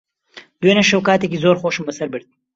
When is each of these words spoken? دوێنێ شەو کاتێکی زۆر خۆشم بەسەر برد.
دوێنێ 0.61 0.83
شەو 0.89 1.01
کاتێکی 1.07 1.41
زۆر 1.43 1.55
خۆشم 1.61 1.83
بەسەر 1.87 2.07
برد. 2.13 2.27